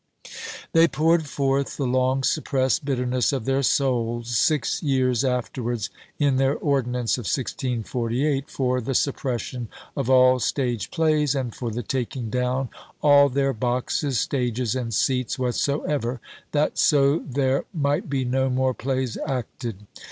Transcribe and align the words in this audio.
They 0.71 0.87
poured 0.87 1.27
forth 1.27 1.77
the 1.77 1.85
long 1.85 2.23
suppressed 2.23 2.83
bitterness 2.83 3.31
of 3.31 3.45
their 3.45 3.61
souls 3.61 4.35
six 4.35 4.81
years 4.81 5.23
afterwards, 5.23 5.91
in 6.17 6.37
their 6.37 6.55
ordinance 6.55 7.19
of 7.19 7.25
1648, 7.25 8.49
for 8.49 8.81
"the 8.81 8.95
suppression 8.95 9.67
of 9.95 10.09
all 10.09 10.39
stage 10.39 10.89
plaies, 10.89 11.35
and 11.35 11.53
for 11.53 11.69
the 11.69 11.83
taking 11.83 12.31
down 12.31 12.69
all 13.03 13.29
their 13.29 13.53
boxes, 13.53 14.19
stages, 14.19 14.73
and 14.73 14.91
seats 14.91 15.37
whatsoever, 15.37 16.19
that 16.51 16.79
so 16.79 17.19
there 17.19 17.65
might 17.71 18.09
be 18.09 18.25
no 18.25 18.49
more 18.49 18.73
plaies 18.73 19.19
acted." 19.27 19.85